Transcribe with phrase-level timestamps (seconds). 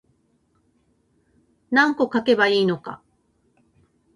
[1.69, 3.03] 何個書けばいいのか